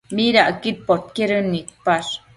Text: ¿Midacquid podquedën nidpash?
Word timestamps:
¿Midacquid 0.19 0.77
podquedën 0.87 1.53
nidpash? 1.53 2.11